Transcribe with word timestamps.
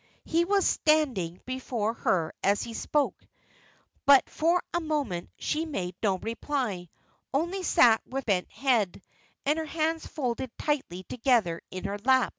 He 0.25 0.45
was 0.45 0.65
standing 0.67 1.39
before 1.45 1.93
her 1.93 2.33
as 2.41 2.63
he 2.63 2.73
spoke, 2.73 3.23
but 4.07 4.27
for 4.31 4.63
a 4.73 4.79
moment 4.81 5.29
she 5.37 5.67
made 5.67 5.93
no 6.01 6.17
reply, 6.17 6.89
only 7.31 7.61
sat 7.61 8.01
with 8.07 8.25
bent 8.25 8.51
head, 8.51 9.03
and 9.45 9.59
her 9.59 9.65
hands 9.65 10.07
folded 10.07 10.49
tightly 10.57 11.03
together 11.03 11.61
in 11.69 11.83
her 11.83 11.99
lap. 11.99 12.29